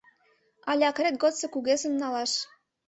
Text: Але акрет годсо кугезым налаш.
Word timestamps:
Але 0.69 0.83
акрет 0.91 1.15
годсо 1.21 1.45
кугезым 1.53 1.93
налаш. 2.01 2.31